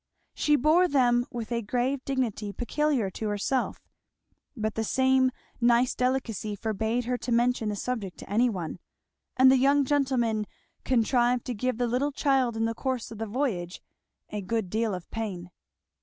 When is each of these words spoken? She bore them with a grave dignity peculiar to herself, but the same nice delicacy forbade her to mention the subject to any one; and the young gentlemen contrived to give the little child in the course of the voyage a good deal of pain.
She 0.33 0.55
bore 0.55 0.87
them 0.87 1.27
with 1.29 1.51
a 1.51 1.61
grave 1.61 2.03
dignity 2.05 2.51
peculiar 2.51 3.11
to 3.11 3.27
herself, 3.27 3.87
but 4.57 4.73
the 4.73 4.83
same 4.83 5.29
nice 5.61 5.93
delicacy 5.93 6.55
forbade 6.55 7.05
her 7.05 7.19
to 7.19 7.31
mention 7.31 7.69
the 7.69 7.75
subject 7.75 8.17
to 8.17 8.27
any 8.27 8.49
one; 8.49 8.79
and 9.37 9.51
the 9.51 9.57
young 9.59 9.85
gentlemen 9.85 10.47
contrived 10.83 11.45
to 11.45 11.53
give 11.53 11.77
the 11.77 11.85
little 11.85 12.11
child 12.11 12.57
in 12.57 12.65
the 12.65 12.73
course 12.73 13.11
of 13.11 13.19
the 13.19 13.27
voyage 13.27 13.79
a 14.31 14.41
good 14.41 14.71
deal 14.71 14.95
of 14.95 15.07
pain. 15.11 15.51